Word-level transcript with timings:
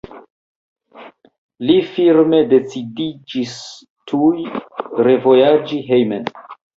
Li 1.69 1.75
firme 1.97 2.39
decidiĝis 2.53 3.53
tuj 4.13 4.31
revojaĝi 5.09 5.79
hejmen. 5.91 6.27